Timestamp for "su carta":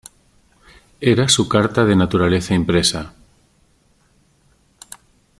1.29-1.85